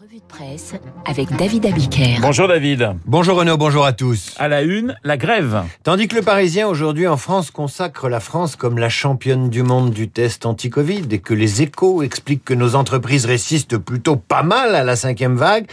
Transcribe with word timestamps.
Revue 0.00 0.16
de 0.16 0.22
presse 0.22 0.72
avec 1.04 1.28
David 1.36 1.66
Abiker. 1.66 2.20
Bonjour 2.22 2.48
David. 2.48 2.92
Bonjour 3.04 3.36
Renaud, 3.36 3.58
bonjour 3.58 3.84
à 3.84 3.92
tous. 3.92 4.34
À 4.38 4.48
la 4.48 4.62
une, 4.62 4.96
la 5.04 5.18
grève. 5.18 5.64
Tandis 5.82 6.08
que 6.08 6.16
le 6.16 6.22
Parisien 6.22 6.66
aujourd'hui 6.68 7.06
en 7.06 7.18
France 7.18 7.50
consacre 7.50 8.08
la 8.08 8.20
France 8.20 8.56
comme 8.56 8.78
la 8.78 8.88
championne 8.88 9.50
du 9.50 9.62
monde 9.62 9.90
du 9.90 10.08
test 10.08 10.46
anti-Covid 10.46 11.02
et 11.10 11.18
que 11.18 11.34
les 11.34 11.60
échos 11.60 12.02
expliquent 12.02 12.46
que 12.46 12.54
nos 12.54 12.76
entreprises 12.76 13.26
résistent 13.26 13.76
plutôt 13.76 14.16
pas 14.16 14.42
mal 14.42 14.74
à 14.74 14.84
la 14.84 14.96
cinquième 14.96 15.36
vague, 15.36 15.66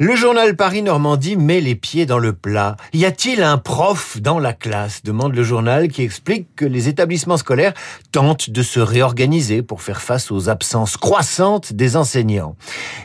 le 0.00 0.16
journal 0.16 0.56
Paris-Normandie 0.56 1.36
met 1.36 1.60
les 1.60 1.76
pieds 1.76 2.04
dans 2.04 2.18
le 2.18 2.32
plat. 2.32 2.76
Y 2.92 3.04
a-t-il 3.04 3.44
un 3.44 3.58
prof 3.58 4.20
dans 4.20 4.40
la 4.40 4.52
classe? 4.52 5.04
demande 5.04 5.36
le 5.36 5.44
journal 5.44 5.86
qui 5.86 6.02
explique 6.02 6.48
que 6.56 6.64
les 6.64 6.88
établissements 6.88 7.36
scolaires 7.36 7.74
tentent 8.10 8.50
de 8.50 8.62
se 8.64 8.80
réorganiser 8.80 9.62
pour 9.62 9.82
faire 9.82 10.02
face 10.02 10.32
aux 10.32 10.48
absences 10.48 10.96
croissantes 10.96 11.72
des 11.72 11.94
enseignants. 11.94 12.56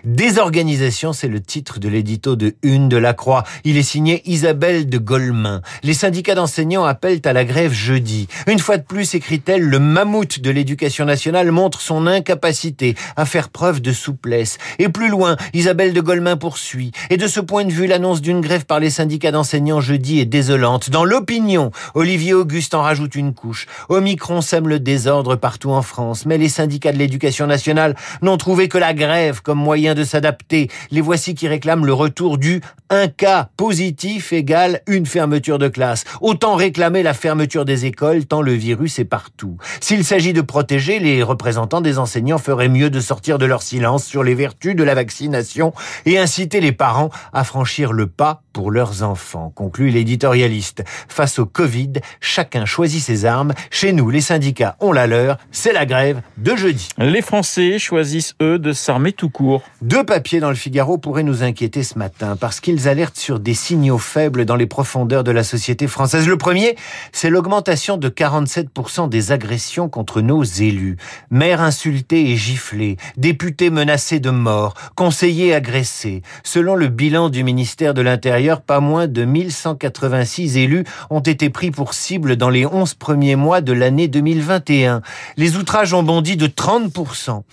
Désorganisation, 0.03 1.13
c'est 1.13 1.27
le 1.27 1.41
titre 1.41 1.79
de 1.79 1.89
l'édito 1.89 2.35
de 2.35 2.55
Une 2.63 2.89
de 2.89 2.97
la 2.97 3.13
Croix. 3.13 3.43
Il 3.65 3.77
est 3.77 3.83
signé 3.83 4.23
Isabelle 4.25 4.89
de 4.89 4.97
Golemin. 4.97 5.61
Les 5.83 5.93
syndicats 5.93 6.33
d'enseignants 6.33 6.85
appellent 6.85 7.21
à 7.25 7.33
la 7.33 7.45
grève 7.45 7.71
jeudi. 7.71 8.27
Une 8.47 8.59
fois 8.59 8.77
de 8.77 8.83
plus, 8.83 9.13
écrit-elle, 9.13 9.61
le 9.61 9.77
mammouth 9.77 10.39
de 10.39 10.49
l'éducation 10.49 11.05
nationale 11.05 11.51
montre 11.51 11.81
son 11.81 12.07
incapacité 12.07 12.95
à 13.15 13.25
faire 13.25 13.49
preuve 13.49 13.79
de 13.79 13.91
souplesse. 13.91 14.57
Et 14.79 14.89
plus 14.89 15.09
loin, 15.09 15.37
Isabelle 15.53 15.93
de 15.93 16.01
Golemin 16.01 16.35
poursuit 16.35 16.78
et 17.09 17.17
de 17.17 17.27
ce 17.27 17.39
point 17.39 17.65
de 17.65 17.71
vue, 17.71 17.87
l'annonce 17.87 18.21
d'une 18.21 18.41
grève 18.41 18.65
par 18.65 18.79
les 18.79 18.89
syndicats 18.89 19.31
d'enseignants 19.31 19.81
jeudi 19.81 20.19
est 20.19 20.25
désolante. 20.25 20.89
Dans 20.89 21.03
l'opinion, 21.03 21.71
Olivier 21.93 22.33
Auguste 22.33 22.73
en 22.73 22.81
rajoute 22.81 23.15
une 23.15 23.33
couche. 23.33 23.67
Omicron 23.89 24.41
sème 24.41 24.67
le 24.67 24.79
désordre 24.79 25.35
partout 25.35 25.71
en 25.71 25.81
France, 25.81 26.25
mais 26.25 26.37
les 26.37 26.49
syndicats 26.49 26.91
de 26.91 26.97
l'éducation 26.97 27.47
nationale 27.47 27.95
n'ont 28.21 28.37
trouvé 28.37 28.67
que 28.67 28.77
la 28.77 28.93
grève 28.93 29.41
comme 29.41 29.59
moyen 29.59 29.95
de 29.95 30.03
s'adapter. 30.03 30.69
Les 30.91 31.01
voici 31.01 31.35
qui 31.35 31.47
réclament 31.47 31.85
le 31.85 31.93
retour 31.93 32.37
du 32.37 32.61
un 32.89 33.07
cas 33.07 33.49
positif 33.55 34.33
égale 34.33 34.81
une 34.87 35.05
fermeture 35.05 35.59
de 35.59 35.67
classe. 35.67 36.05
Autant 36.21 36.55
réclamer 36.55 37.03
la 37.03 37.13
fermeture 37.13 37.65
des 37.65 37.85
écoles 37.85 38.25
tant 38.25 38.41
le 38.41 38.53
virus 38.53 38.97
est 38.99 39.05
partout. 39.05 39.57
S'il 39.79 40.03
s'agit 40.03 40.33
de 40.33 40.41
protéger, 40.41 40.99
les 40.99 41.21
représentants 41.21 41.81
des 41.81 41.99
enseignants 41.99 42.39
feraient 42.39 42.69
mieux 42.69 42.89
de 42.89 42.99
sortir 42.99 43.37
de 43.37 43.45
leur 43.45 43.61
silence 43.61 44.05
sur 44.05 44.23
les 44.23 44.33
vertus 44.33 44.75
de 44.75 44.83
la 44.83 44.95
vaccination 44.95 45.73
et 46.05 46.17
inciter 46.17 46.61
les 46.61 46.68
les 46.69 46.75
parents 46.75 47.09
à 47.33 47.43
franchir 47.43 47.93
le 47.93 48.05
pas 48.05 48.43
pour 48.53 48.69
leurs 48.69 49.01
enfants, 49.01 49.51
conclut 49.55 49.89
l'éditorialiste. 49.89 50.83
Face 51.07 51.39
au 51.39 51.45
Covid, 51.47 51.93
chacun 52.19 52.65
choisit 52.65 53.01
ses 53.01 53.25
armes. 53.25 53.53
Chez 53.71 53.91
nous, 53.91 54.09
les 54.09 54.21
syndicats 54.21 54.75
ont 54.79 54.91
la 54.91 55.07
leur. 55.07 55.37
C'est 55.51 55.73
la 55.73 55.85
grève 55.85 56.21
de 56.37 56.55
jeudi. 56.55 56.89
Les 56.97 57.21
Français 57.21 57.79
choisissent, 57.79 58.35
eux, 58.41 58.59
de 58.59 58.73
s'armer 58.73 59.13
tout 59.13 59.29
court. 59.29 59.63
Deux 59.81 60.03
papiers 60.03 60.39
dans 60.39 60.49
le 60.49 60.55
Figaro 60.55 60.97
pourraient 60.97 61.23
nous 61.23 61.41
inquiéter 61.41 61.81
ce 61.83 61.97
matin 61.97 62.35
parce 62.35 62.59
qu'ils 62.59 62.87
alertent 62.87 63.17
sur 63.17 63.39
des 63.39 63.53
signaux 63.53 63.97
faibles 63.97 64.45
dans 64.45 64.55
les 64.55 64.67
profondeurs 64.67 65.23
de 65.23 65.31
la 65.31 65.43
société 65.43 65.87
française. 65.87 66.27
Le 66.27 66.37
premier, 66.37 66.75
c'est 67.13 67.29
l'augmentation 67.29 67.97
de 67.97 68.09
47% 68.09 69.09
des 69.09 69.31
agressions 69.31 69.89
contre 69.89 70.21
nos 70.21 70.43
élus. 70.43 70.97
Maires 71.31 71.61
insultés 71.61 72.29
et 72.29 72.35
giflés, 72.35 72.97
députés 73.17 73.69
menacés 73.69 74.19
de 74.19 74.29
mort, 74.29 74.73
conseillers 74.95 75.55
agressés. 75.55 76.21
Selon 76.59 76.75
le 76.75 76.89
bilan 76.89 77.29
du 77.29 77.45
ministère 77.45 77.93
de 77.93 78.01
l'Intérieur, 78.01 78.59
pas 78.59 78.81
moins 78.81 79.07
de 79.07 79.23
1186 79.23 80.57
élus 80.57 80.83
ont 81.09 81.21
été 81.21 81.49
pris 81.49 81.71
pour 81.71 81.93
cible 81.93 82.35
dans 82.35 82.49
les 82.49 82.65
11 82.65 82.95
premiers 82.95 83.37
mois 83.37 83.61
de 83.61 83.71
l'année 83.71 84.09
2021. 84.09 85.01
Les 85.37 85.55
outrages 85.55 85.93
ont 85.93 86.03
bondi 86.03 86.35
de 86.35 86.47
30%. 86.47 87.43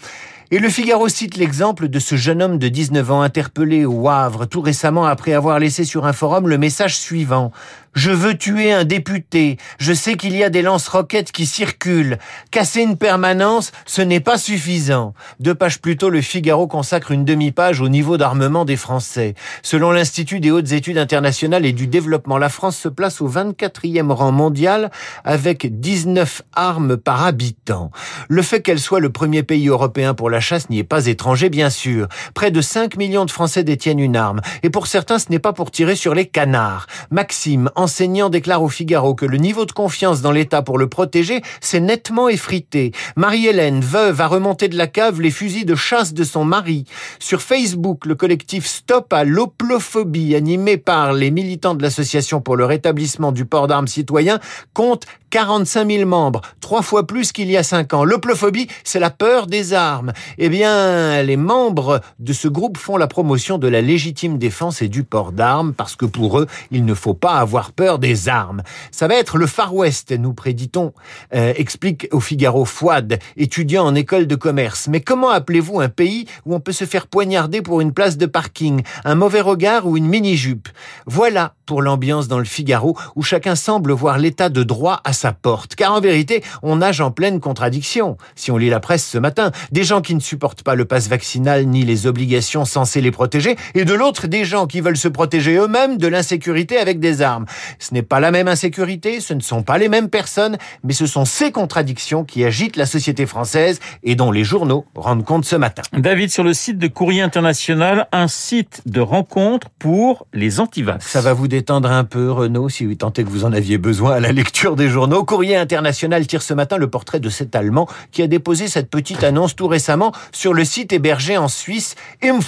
Et 0.51 0.59
le 0.59 0.69
Figaro 0.69 1.09
cite 1.09 1.37
l'exemple 1.37 1.89
de 1.89 1.99
ce 2.01 2.17
jeune 2.17 2.43
homme 2.43 2.59
de 2.59 2.67
19 2.67 3.11
ans 3.12 3.23
interpellé 3.23 3.84
au 3.84 4.09
Havre 4.09 4.45
tout 4.45 4.61
récemment 4.61 5.05
après 5.05 5.34
avoir 5.34 5.61
laissé 5.61 5.84
sur 5.84 6.05
un 6.05 6.12
forum 6.12 6.49
le 6.49 6.59
message 6.59 6.97
suivant. 6.97 7.53
Je 7.97 8.11
veux 8.11 8.37
tuer 8.37 8.73
un 8.73 8.85
député. 8.85 9.57
Je 9.79 9.95
sais 9.95 10.17
qu'il 10.17 10.37
y 10.37 10.45
a 10.45 10.51
des 10.51 10.61
lance-roquettes 10.61 11.33
qui 11.33 11.47
circulent. 11.47 12.19
Casser 12.51 12.83
une 12.83 12.99
permanence, 12.99 13.73
ce 13.87 14.03
n'est 14.03 14.21
pas 14.21 14.37
suffisant. 14.37 15.15
Deux 15.41 15.55
pages 15.55 15.81
plus 15.81 15.97
tôt, 15.97 16.11
le 16.11 16.21
Figaro 16.21 16.67
consacre 16.67 17.11
une 17.11 17.25
demi-page 17.25 17.81
au 17.81 17.89
niveau 17.89 18.19
d'armement 18.19 18.67
des 18.67 18.77
Français. 18.77 19.35
Selon 19.62 19.93
l'Institut 19.93 20.41
des 20.41 20.51
hautes 20.51 20.73
études 20.73 20.99
internationales 20.99 21.65
et 21.65 21.73
du 21.73 21.87
développement, 21.87 22.37
la 22.37 22.51
France 22.51 22.77
se 22.77 22.91
place 22.91 23.23
au 23.23 23.31
24e 23.31 24.12
rang 24.12 24.31
mondial 24.31 24.91
avec 25.25 25.81
19 25.81 26.43
armes 26.55 26.99
par 26.99 27.25
habitant. 27.25 27.91
Le 28.29 28.43
fait 28.43 28.61
qu'elle 28.61 28.79
soit 28.79 29.01
le 29.01 29.11
premier 29.11 29.43
pays 29.43 29.69
européen 29.69 30.12
pour 30.12 30.29
la 30.29 30.41
chasse 30.41 30.69
n'y 30.69 30.81
est 30.81 30.85
pas 30.85 31.06
étranger, 31.06 31.49
bien 31.49 31.71
sûr. 31.71 32.09
Près 32.35 32.51
de 32.51 32.61
5 32.61 32.99
millions 32.99 33.25
de 33.25 33.31
Français 33.31 33.65
détiennent 33.65 34.01
une 34.01 34.17
arme. 34.17 34.43
Et 34.62 34.69
pour 34.69 34.87
certains, 34.87 35.19
ce 35.19 35.31
n'est 35.31 35.39
pas 35.39 35.55
pour 35.55 35.71
tirer 35.71 35.97
sur 35.97 36.15
les 36.15 36.27
canards. 36.27 36.87
Maxime, 37.11 37.71
enseignant 37.87 38.31
déclare 38.31 38.65
au 38.65 38.69
Figaro 38.69 39.15
que 39.15 39.25
le 39.25 39.39
niveau 39.39 39.65
de 39.65 39.71
confiance 39.71 40.21
dans 40.21 40.33
l'État 40.33 40.61
pour 40.61 40.77
le 40.77 40.89
protéger 40.89 41.41
s'est 41.61 41.79
nettement 41.79 42.29
effrité. 42.29 42.91
Marie-Hélène, 43.15 43.81
veuve, 43.81 44.21
a 44.21 44.27
remonté 44.27 44.67
de 44.67 44.77
la 44.77 44.89
cave 44.89 45.21
les 45.21 45.31
fusils 45.31 45.65
de 45.65 45.77
chasse 45.77 46.13
de 46.13 46.25
son 46.25 46.45
mari. 46.45 46.85
Sur 47.21 47.43
Facebook, 47.43 48.05
le 48.05 48.17
collectif 48.17 48.67
Stop 48.67 49.13
à 49.13 49.23
l'oplophobie, 49.23 50.35
animé 50.35 50.79
par 50.79 51.13
les 51.13 51.31
militants 51.31 51.77
de 51.77 51.83
l'Association 51.85 52.41
pour 52.41 52.57
le 52.57 52.65
rétablissement 52.65 53.31
du 53.31 53.45
port 53.45 53.69
d'armes 53.69 53.87
citoyen, 53.87 54.41
compte 54.75 55.07
45 55.31 55.91
000 55.91 56.09
membres, 56.09 56.41
trois 56.61 56.83
fois 56.83 57.07
plus 57.07 57.31
qu'il 57.31 57.51
y 57.51 57.57
a 57.57 57.63
cinq 57.63 57.95
ans. 57.95 58.05
L'oplophobie, 58.05 58.69
c'est 58.85 58.99
la 58.99 59.11
peur 59.11 59.47
des 59.47 59.75
armes. 59.75 60.13
Eh 60.39 60.49
bien, 60.49 61.23
les 61.23 61.37
membres 61.37 62.01
de 62.19 62.33
ce 62.33 62.49
groupe 62.49 62.79
font 62.79 62.97
la 62.97 63.07
promotion 63.07 63.59
de 63.59 63.69
la 63.69 63.81
légitime 63.81 64.39
défense 64.39 64.83
et 64.83 64.89
du 64.89 65.05
port 65.05 65.33
d'armes 65.33 65.75
parce 65.75 65.97
que 65.97 66.07
pour 66.07 66.39
eux, 66.39 66.47
il 66.71 66.85
ne 66.85 66.95
faut 66.95 67.15
pas 67.15 67.35
avoir 67.35 67.73
peur 67.76 67.98
des 67.98 68.28
armes. 68.28 68.62
Ça 68.91 69.06
va 69.06 69.14
être 69.14 69.37
le 69.37 69.47
Far 69.47 69.75
West, 69.75 70.12
nous 70.12 70.32
préditons, 70.32 70.92
euh, 71.34 71.53
explique 71.56 72.09
au 72.10 72.20
Figaro 72.20 72.64
Fouad, 72.64 73.19
étudiant 73.37 73.84
en 73.84 73.94
école 73.94 74.26
de 74.26 74.34
commerce. 74.34 74.88
Mais 74.88 75.00
comment 75.00 75.31
appelez-vous 75.31 75.81
un 75.81 75.88
pays 75.88 76.26
où 76.47 76.54
on 76.54 76.60
peut 76.60 76.72
se 76.72 76.87
faire 76.87 77.06
poignarder 77.06 77.62
pour 77.62 77.81
une 77.81 77.92
place 77.92 78.16
de 78.16 78.26
parking, 78.26 78.82
un 79.04 79.14
mauvais 79.14 79.42
regard 79.42 79.87
ou 79.87 79.97
une 79.97 80.06
mini-jupe? 80.06 80.69
Voilà 81.06 81.54
pour 81.66 81.82
l'ambiance 81.82 82.28
dans 82.28 82.38
le 82.38 82.44
Figaro 82.44 82.97
où 83.16 83.22
chacun 83.22 83.56
semble 83.56 83.93
voir 83.93 84.19
l'état 84.19 84.48
de 84.48 84.62
droit 84.62 85.00
à 85.04 85.12
sa 85.12 85.32
porte. 85.32 85.75
Car 85.75 85.93
en 85.93 86.00
vérité, 86.00 86.43
on 86.62 86.76
nage 86.76 87.00
en 87.00 87.10
pleine 87.10 87.41
contradiction. 87.41 88.16
Si 88.37 88.50
on 88.50 88.56
lit 88.56 88.70
la 88.70 88.81
presse 88.81 89.04
ce 89.04 89.19
matin, 89.19 89.50
des 89.72 89.84
gens 89.84 90.00
qui 90.00 90.14
ne 90.14 90.20
supportent 90.20 90.62
pas 90.62 90.75
le 90.75 90.84
passe 90.84 91.08
vaccinal 91.08 91.66
ni 91.66 91.84
les 91.84 92.06
obligations 92.06 92.64
censées 92.64 93.00
les 93.00 93.10
protéger, 93.10 93.56
et 93.75 93.84
de 93.84 93.94
l'autre, 93.94 94.26
des 94.26 94.44
gens 94.44 94.66
qui 94.66 94.81
veulent 94.81 94.97
se 94.97 95.08
protéger 95.08 95.56
eux-mêmes 95.56 95.98
de 95.98 96.06
l'insécurité 96.06 96.78
avec 96.78 97.00
des 97.00 97.20
armes. 97.20 97.47
Ce 97.78 97.94
n'est 97.94 98.03
pas 98.03 98.21
la 98.21 98.31
même 98.31 98.49
insécurité, 98.49 99.21
ce 99.21 99.34
ne 99.34 99.41
sont 99.41 99.62
pas 99.62 99.78
les 99.78 99.88
mêmes 99.88 100.09
personnes, 100.09 100.56
mais 100.82 100.93
ce 100.93 101.06
sont 101.06 101.25
ces 101.25 101.53
contradictions 101.53 102.25
qui 102.25 102.44
agitent 102.44 102.77
la 102.77 102.87
société 102.87 103.27
française 103.27 103.81
et 104.03 104.15
dont 104.15 104.31
les 104.31 104.44
journaux 104.44 104.87
rendent 104.94 105.25
compte 105.25 105.44
ce 105.44 105.56
matin. 105.56 105.82
David, 105.93 106.31
sur 106.31 106.44
le 106.44 106.55
site 106.55 106.78
de 106.78 106.88
Courrier 106.88 107.22
International, 107.22 108.09
un 108.12 108.28
site 108.28 108.82
de 108.87 109.00
rencontre 109.00 109.69
pour 109.78 110.26
les 110.32 110.60
antivax. 110.60 111.06
Ça 111.06 111.21
va 111.21 111.32
vous 111.32 111.49
détendre 111.49 111.91
un 111.91 112.05
peu, 112.05 112.31
Renaud, 112.31 112.69
si 112.69 112.87
vous 112.87 112.94
tentez 112.94 113.25
que 113.25 113.28
vous 113.28 113.44
en 113.44 113.53
aviez 113.53 113.78
besoin 113.78 114.15
à 114.15 114.21
la 114.21 114.32
lecture 114.32 114.76
des 114.76 114.88
journaux. 114.88 115.25
Courrier 115.25 115.56
International 115.56 116.26
tire 116.26 116.43
ce 116.43 116.55
matin 116.55 116.76
le 116.76 116.88
portrait 116.88 117.21
de 117.21 117.28
cet 117.28 117.55
Allemand 117.55 117.88
qui 118.12 118.22
a 118.22 118.26
déposé 118.26 118.69
cette 118.69 118.91
petite 118.91 119.25
annonce 119.25 119.56
tout 119.56 119.69
récemment 119.69 120.12
sur 120.32 120.55
le 120.55 120.65
site 120.65 120.93
hébergé 120.93 121.37
en 121.37 121.49
Suisse 121.49 121.94
Im 122.22 122.41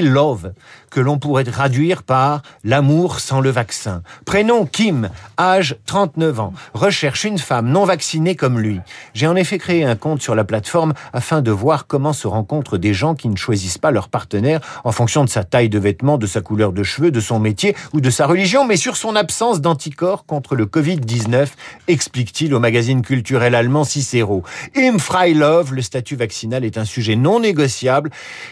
Love, 0.00 0.52
que 0.90 1.00
l'on 1.00 1.18
pourrait 1.18 1.44
traduire 1.44 2.02
par 2.02 2.42
l'amour 2.64 3.20
sans 3.20 3.40
le 3.40 3.50
vaccin. 3.50 4.02
Prénom 4.24 4.55
Kim, 4.64 5.10
âge 5.38 5.76
39 5.84 6.40
ans, 6.40 6.54
recherche 6.72 7.24
une 7.24 7.38
femme 7.38 7.68
non 7.68 7.84
vaccinée 7.84 8.34
comme 8.34 8.58
lui. 8.58 8.80
J'ai 9.12 9.26
en 9.26 9.36
effet 9.36 9.58
créé 9.58 9.84
un 9.84 9.96
compte 9.96 10.22
sur 10.22 10.34
la 10.34 10.44
plateforme 10.44 10.94
afin 11.12 11.42
de 11.42 11.50
voir 11.50 11.86
comment 11.86 12.12
se 12.12 12.26
rencontrent 12.26 12.78
des 12.78 12.94
gens 12.94 13.14
qui 13.14 13.28
ne 13.28 13.36
choisissent 13.36 13.78
pas 13.78 13.90
leur 13.90 14.08
partenaire 14.08 14.60
en 14.84 14.92
fonction 14.92 15.24
de 15.24 15.28
sa 15.28 15.44
taille 15.44 15.68
de 15.68 15.78
vêtements, 15.78 16.16
de 16.16 16.26
sa 16.26 16.40
couleur 16.40 16.72
de 16.72 16.82
cheveux, 16.82 17.10
de 17.10 17.20
son 17.20 17.38
métier 17.38 17.76
ou 17.92 18.00
de 18.00 18.08
sa 18.08 18.26
religion, 18.26 18.64
mais 18.64 18.76
sur 18.76 18.96
son 18.96 19.16
absence 19.16 19.60
d'anticorps 19.60 20.24
contre 20.24 20.54
le 20.54 20.64
Covid-19, 20.64 21.48
explique-t-il 21.88 22.54
au 22.54 22.60
magazine 22.60 23.02
culturel 23.02 23.54
allemand 23.54 23.84
Cicero. 23.84 24.42
Im 24.76 24.96
Love, 25.34 25.74
le 25.74 25.82
statut 25.82 26.16
vaccinal 26.16 26.64
est 26.64 26.78
un 26.78 26.84
sujet 26.84 27.16
non 27.16 27.40
négociable 27.40 28.10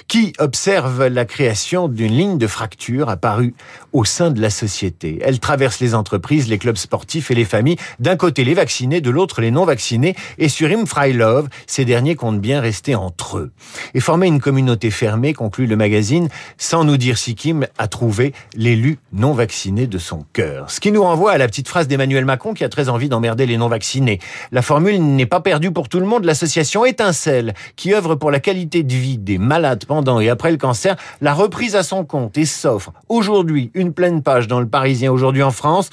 qui 0.08 0.32
observe 0.38 1.06
la 1.06 1.24
création 1.24 1.88
d'une 1.88 2.12
ligne 2.12 2.38
de 2.38 2.46
fracture 2.46 3.08
apparue 3.08 3.54
au 3.92 4.04
sein 4.04 4.30
de 4.30 4.40
la 4.40 4.50
société. 4.50 5.18
Elle 5.22 5.38
traverse 5.38 5.80
les 5.80 5.93
entreprises, 5.94 6.48
les 6.48 6.58
clubs 6.58 6.76
sportifs 6.76 7.30
et 7.30 7.34
les 7.34 7.44
familles. 7.44 7.76
D'un 8.00 8.16
côté 8.16 8.44
les 8.44 8.54
vaccinés, 8.54 9.00
de 9.00 9.10
l'autre 9.10 9.40
les 9.40 9.50
non 9.50 9.64
vaccinés. 9.64 10.14
Et 10.38 10.48
sur 10.48 10.68
Love, 10.68 11.48
ces 11.66 11.84
derniers 11.84 12.16
comptent 12.16 12.40
bien 12.40 12.60
rester 12.60 12.94
entre 12.94 13.38
eux. 13.38 13.52
Et 13.94 14.00
former 14.00 14.26
une 14.26 14.40
communauté 14.40 14.90
fermée, 14.90 15.32
conclut 15.32 15.66
le 15.66 15.76
magazine, 15.76 16.28
sans 16.58 16.84
nous 16.84 16.96
dire 16.96 17.18
si 17.18 17.34
Kim 17.34 17.66
a 17.78 17.88
trouvé 17.88 18.32
l'élu 18.54 18.98
non 19.12 19.32
vacciné 19.32 19.86
de 19.86 19.98
son 19.98 20.24
cœur. 20.32 20.70
Ce 20.70 20.80
qui 20.80 20.92
nous 20.92 21.02
renvoie 21.02 21.32
à 21.32 21.38
la 21.38 21.46
petite 21.46 21.68
phrase 21.68 21.88
d'Emmanuel 21.88 22.24
Macron 22.24 22.54
qui 22.54 22.64
a 22.64 22.68
très 22.68 22.88
envie 22.88 23.08
d'emmerder 23.08 23.46
les 23.46 23.56
non 23.56 23.68
vaccinés. 23.68 24.18
La 24.52 24.62
formule 24.62 25.00
n'est 25.00 25.26
pas 25.26 25.40
perdue 25.40 25.70
pour 25.70 25.88
tout 25.88 26.00
le 26.00 26.06
monde. 26.06 26.24
L'association 26.24 26.84
Étincelle, 26.84 27.54
qui 27.76 27.94
œuvre 27.94 28.14
pour 28.14 28.30
la 28.30 28.40
qualité 28.40 28.82
de 28.82 28.94
vie 28.94 29.18
des 29.18 29.38
malades 29.38 29.84
pendant 29.86 30.20
et 30.20 30.28
après 30.28 30.50
le 30.50 30.56
cancer, 30.56 30.96
l'a 31.20 31.34
reprise 31.34 31.76
à 31.76 31.82
son 31.82 32.04
compte 32.04 32.36
et 32.38 32.44
s'offre 32.44 32.92
aujourd'hui 33.08 33.70
une 33.74 33.92
pleine 33.92 34.22
page 34.22 34.48
dans 34.48 34.60
le 34.60 34.66
Parisien 34.66 35.12
aujourd'hui 35.12 35.42
en 35.42 35.50
France 35.50 35.83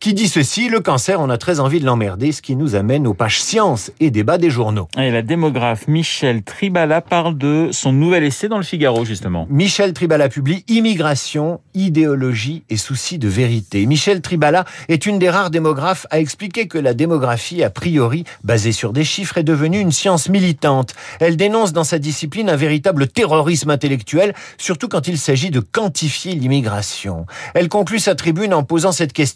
qui 0.00 0.14
dit 0.14 0.28
ceci, 0.28 0.68
le 0.68 0.80
cancer, 0.80 1.20
on 1.20 1.30
a 1.30 1.38
très 1.38 1.60
envie 1.60 1.80
de 1.80 1.86
l'emmerder, 1.86 2.32
ce 2.32 2.42
qui 2.42 2.54
nous 2.54 2.74
amène 2.74 3.06
aux 3.06 3.14
pages 3.14 3.40
sciences 3.40 3.90
et 4.00 4.10
débats 4.10 4.38
des 4.38 4.50
journaux. 4.50 4.88
Et 4.98 5.10
la 5.10 5.22
démographe 5.22 5.88
Michel 5.88 6.42
Tribala 6.42 7.00
parle 7.00 7.38
de 7.38 7.70
son 7.72 7.92
nouvel 7.92 8.24
essai 8.24 8.48
dans 8.48 8.58
le 8.58 8.62
Figaro, 8.62 9.04
justement. 9.04 9.46
Michel 9.48 9.92
Tribala 9.92 10.28
publie 10.28 10.64
Immigration, 10.68 11.60
idéologie 11.74 12.62
et 12.68 12.76
souci 12.76 13.18
de 13.18 13.28
vérité. 13.28 13.86
Michel 13.86 14.20
Tribala 14.20 14.64
est 14.88 15.06
une 15.06 15.18
des 15.18 15.30
rares 15.30 15.50
démographes 15.50 16.06
à 16.10 16.20
expliquer 16.20 16.68
que 16.68 16.78
la 16.78 16.94
démographie, 16.94 17.62
a 17.62 17.70
priori 17.70 18.24
basée 18.44 18.72
sur 18.72 18.92
des 18.92 19.04
chiffres, 19.04 19.38
est 19.38 19.44
devenue 19.44 19.80
une 19.80 19.92
science 19.92 20.28
militante. 20.28 20.94
Elle 21.20 21.36
dénonce 21.36 21.72
dans 21.72 21.84
sa 21.84 21.98
discipline 21.98 22.50
un 22.50 22.56
véritable 22.56 23.08
terrorisme 23.08 23.70
intellectuel, 23.70 24.34
surtout 24.58 24.88
quand 24.88 25.08
il 25.08 25.18
s'agit 25.18 25.50
de 25.50 25.60
quantifier 25.60 26.34
l'immigration. 26.34 27.26
Elle 27.54 27.68
conclut 27.68 27.98
sa 27.98 28.14
tribune 28.14 28.52
en 28.52 28.62
posant 28.62 28.92
cette 28.92 29.12
question. 29.12 29.35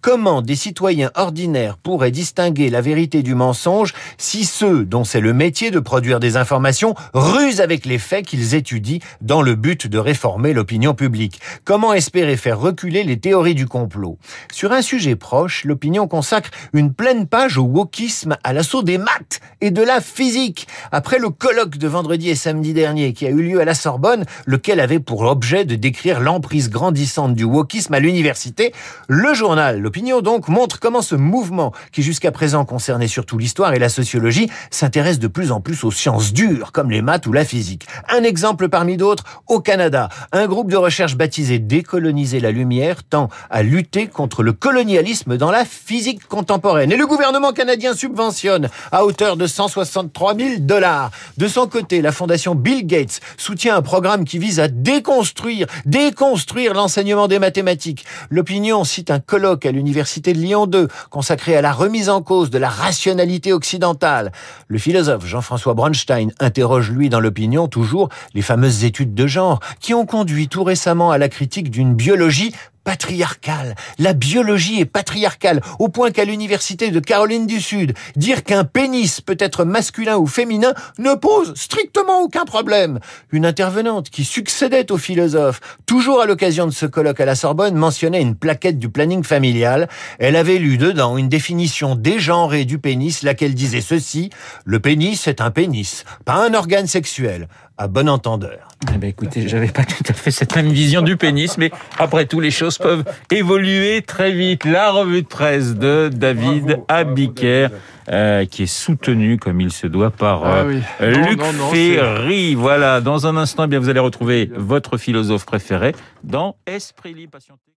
Comment 0.00 0.42
des 0.42 0.56
citoyens 0.56 1.10
ordinaires 1.14 1.76
pourraient 1.76 2.10
distinguer 2.10 2.68
la 2.70 2.80
vérité 2.80 3.22
du 3.22 3.34
mensonge 3.34 3.94
si 4.18 4.44
ceux 4.44 4.84
dont 4.84 5.04
c'est 5.04 5.20
le 5.20 5.32
métier 5.32 5.70
de 5.70 5.78
produire 5.78 6.20
des 6.20 6.36
informations 6.36 6.94
rusent 7.14 7.60
avec 7.60 7.86
les 7.86 7.98
faits 7.98 8.26
qu'ils 8.26 8.54
étudient 8.54 8.98
dans 9.20 9.42
le 9.42 9.54
but 9.54 9.86
de 9.86 9.98
réformer 9.98 10.52
l'opinion 10.52 10.94
publique? 10.94 11.40
Comment 11.64 11.92
espérer 11.92 12.36
faire 12.36 12.58
reculer 12.58 13.04
les 13.04 13.18
théories 13.18 13.54
du 13.54 13.66
complot? 13.66 14.18
Sur 14.52 14.72
un 14.72 14.82
sujet 14.82 15.16
proche, 15.16 15.64
l'opinion 15.64 16.08
consacre 16.08 16.50
une 16.72 16.92
pleine 16.92 17.26
page 17.26 17.58
au 17.58 17.64
wokisme 17.64 18.36
à 18.42 18.52
l'assaut 18.52 18.82
des 18.82 18.98
maths 18.98 19.40
et 19.60 19.70
de 19.70 19.82
la 19.82 20.00
physique. 20.00 20.66
Après 20.92 21.18
le 21.18 21.30
colloque 21.30 21.78
de 21.78 21.88
vendredi 21.88 22.30
et 22.30 22.34
samedi 22.34 22.72
dernier 22.72 23.12
qui 23.12 23.26
a 23.26 23.30
eu 23.30 23.42
lieu 23.42 23.60
à 23.60 23.64
la 23.64 23.74
Sorbonne, 23.74 24.24
lequel 24.44 24.80
avait 24.80 25.00
pour 25.00 25.22
objet 25.22 25.64
de 25.64 25.76
décrire 25.76 26.20
l'emprise 26.20 26.70
grandissante 26.70 27.34
du 27.34 27.44
wokisme 27.44 27.94
à 27.94 28.00
l'université, 28.00 28.72
le 29.08 29.34
journal 29.36 29.80
L'opinion 29.80 30.22
donc 30.22 30.48
montre 30.48 30.80
comment 30.80 31.02
ce 31.02 31.14
mouvement, 31.14 31.72
qui 31.92 32.02
jusqu'à 32.02 32.32
présent 32.32 32.64
concernait 32.64 33.06
surtout 33.06 33.38
l'histoire 33.38 33.72
et 33.74 33.78
la 33.78 33.88
sociologie, 33.88 34.50
s'intéresse 34.70 35.18
de 35.18 35.28
plus 35.28 35.52
en 35.52 35.60
plus 35.60 35.84
aux 35.84 35.90
sciences 35.90 36.32
dures, 36.32 36.72
comme 36.72 36.90
les 36.90 37.02
maths 37.02 37.26
ou 37.26 37.32
la 37.32 37.44
physique. 37.44 37.86
Un 38.08 38.24
exemple 38.24 38.68
parmi 38.68 38.96
d'autres, 38.96 39.24
au 39.46 39.60
Canada, 39.60 40.08
un 40.32 40.46
groupe 40.46 40.70
de 40.70 40.76
recherche 40.76 41.16
baptisé 41.16 41.58
Décoloniser 41.58 42.40
la 42.40 42.50
lumière 42.50 43.04
tend 43.04 43.28
à 43.50 43.62
lutter 43.62 44.06
contre 44.06 44.42
le 44.42 44.52
colonialisme 44.52 45.36
dans 45.36 45.50
la 45.50 45.64
physique 45.64 46.26
contemporaine. 46.26 46.90
Et 46.90 46.96
le 46.96 47.06
gouvernement 47.06 47.52
canadien 47.52 47.94
subventionne 47.94 48.68
à 48.90 49.04
hauteur 49.04 49.36
de 49.36 49.46
163 49.46 50.36
000 50.36 50.50
dollars. 50.60 51.10
De 51.36 51.46
son 51.46 51.66
côté, 51.66 52.00
la 52.00 52.12
fondation 52.12 52.54
Bill 52.54 52.86
Gates 52.86 53.20
soutient 53.36 53.76
un 53.76 53.82
programme 53.82 54.24
qui 54.24 54.38
vise 54.38 54.60
à 54.60 54.68
déconstruire, 54.68 55.66
déconstruire 55.84 56.74
l'enseignement 56.74 57.28
des 57.28 57.38
mathématiques. 57.38 58.04
L'opinion 58.30 58.84
cite 58.84 59.10
un 59.10 59.20
colloque 59.26 59.66
à 59.66 59.72
l'université 59.72 60.32
de 60.32 60.38
Lyon 60.38 60.66
2, 60.66 60.88
consacré 61.10 61.56
à 61.56 61.60
la 61.60 61.72
remise 61.72 62.08
en 62.08 62.22
cause 62.22 62.50
de 62.50 62.58
la 62.58 62.68
rationalité 62.68 63.52
occidentale. 63.52 64.32
Le 64.68 64.78
philosophe 64.78 65.26
Jean-François 65.26 65.74
Bronstein 65.74 66.28
interroge, 66.40 66.90
lui, 66.90 67.08
dans 67.08 67.20
l'opinion, 67.20 67.68
toujours 67.68 68.08
les 68.34 68.42
fameuses 68.42 68.84
études 68.84 69.14
de 69.14 69.26
genre, 69.26 69.60
qui 69.80 69.94
ont 69.94 70.06
conduit 70.06 70.48
tout 70.48 70.64
récemment 70.64 71.10
à 71.10 71.18
la 71.18 71.28
critique 71.28 71.70
d'une 71.70 71.94
biologie 71.94 72.54
patriarcale. 72.86 73.74
La 73.98 74.12
biologie 74.12 74.80
est 74.80 74.86
patriarcale, 74.86 75.60
au 75.80 75.88
point 75.88 76.12
qu'à 76.12 76.24
l'université 76.24 76.92
de 76.92 77.00
Caroline 77.00 77.48
du 77.48 77.60
Sud, 77.60 77.94
dire 78.14 78.44
qu'un 78.44 78.62
pénis 78.62 79.20
peut 79.20 79.36
être 79.40 79.64
masculin 79.64 80.16
ou 80.16 80.28
féminin 80.28 80.72
ne 80.98 81.14
pose 81.14 81.52
strictement 81.56 82.22
aucun 82.22 82.44
problème. 82.44 83.00
Une 83.32 83.44
intervenante 83.44 84.08
qui 84.08 84.24
succédait 84.24 84.92
au 84.92 84.98
philosophe, 84.98 85.60
toujours 85.84 86.22
à 86.22 86.26
l'occasion 86.26 86.66
de 86.66 86.70
ce 86.70 86.86
colloque 86.86 87.20
à 87.20 87.24
la 87.24 87.34
Sorbonne, 87.34 87.74
mentionnait 87.74 88.22
une 88.22 88.36
plaquette 88.36 88.78
du 88.78 88.88
planning 88.88 89.24
familial. 89.24 89.88
Elle 90.20 90.36
avait 90.36 90.58
lu 90.58 90.78
dedans 90.78 91.16
une 91.16 91.28
définition 91.28 91.96
dégenrée 91.96 92.64
du 92.64 92.78
pénis, 92.78 93.24
laquelle 93.24 93.54
disait 93.54 93.80
ceci, 93.80 94.30
le 94.64 94.78
pénis 94.78 95.26
est 95.26 95.40
un 95.40 95.50
pénis, 95.50 96.04
pas 96.24 96.46
un 96.46 96.54
organe 96.54 96.86
sexuel 96.86 97.48
à 97.78 97.88
bon 97.88 98.08
entendeur. 98.08 98.68
Eh 98.94 98.98
ben 98.98 99.10
écoutez, 99.10 99.48
j'avais 99.48 99.68
pas 99.68 99.84
tout 99.84 100.04
à 100.08 100.12
fait 100.12 100.30
cette 100.30 100.54
même 100.56 100.68
vision 100.68 101.02
du 101.02 101.16
pénis, 101.16 101.58
mais 101.58 101.70
après 101.98 102.26
tout, 102.26 102.40
les 102.40 102.50
choses 102.50 102.78
peuvent 102.78 103.04
évoluer 103.30 104.02
très 104.02 104.32
vite. 104.32 104.64
La 104.64 104.90
revue 104.90 105.22
de 105.22 105.26
presse 105.26 105.74
de 105.74 106.08
David 106.12 106.80
Abiker, 106.88 107.68
euh, 108.08 108.44
qui 108.46 108.64
est 108.64 108.66
soutenue 108.66 109.38
comme 109.38 109.60
il 109.60 109.72
se 109.72 109.86
doit 109.86 110.10
par 110.10 110.44
ah 110.44 110.64
euh, 111.00 111.10
Luc 111.10 111.42
Ferry. 111.72 112.54
Voilà, 112.54 113.00
dans 113.00 113.26
un 113.26 113.36
instant, 113.36 113.64
eh 113.64 113.68
bien 113.68 113.78
vous 113.78 113.88
allez 113.88 114.00
retrouver 114.00 114.50
votre 114.54 114.96
philosophe 114.96 115.44
préféré 115.44 115.94
dans 116.24 116.56
Esprit 116.66 117.14
libre. 117.14 117.38